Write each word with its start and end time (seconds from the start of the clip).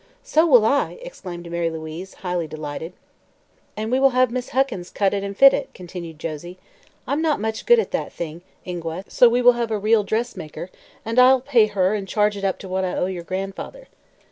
"So 0.23 0.47
will 0.47 0.65
I!" 0.65 0.97
exclaimed 1.03 1.51
Mary 1.51 1.69
Louise, 1.69 2.15
highly 2.25 2.47
delighted. 2.47 2.93
"And 3.77 3.91
we 3.91 3.99
will 3.99 4.09
have 4.17 4.31
Miss 4.31 4.49
Huckins 4.49 4.89
cut 4.89 5.13
and 5.13 5.37
fit 5.37 5.53
it," 5.53 5.71
continued 5.75 6.17
Josie. 6.17 6.57
"I'm 7.05 7.21
not 7.21 7.39
much 7.39 7.67
good 7.67 7.77
at 7.77 7.91
that 7.91 8.11
thing, 8.11 8.41
Ingua, 8.65 9.03
so 9.09 9.29
we 9.29 9.43
will 9.43 9.51
have 9.51 9.69
a 9.69 9.77
real 9.77 10.03
dressmaker 10.03 10.71
and 11.05 11.19
I'll 11.19 11.39
pay 11.39 11.67
her 11.67 11.93
and 11.93 12.07
charge 12.07 12.35
it 12.35 12.43
up 12.43 12.57
to 12.61 12.67
what 12.67 12.83
I 12.83 12.95
owe 12.95 13.05
your 13.05 13.21
grandfather." 13.21 13.89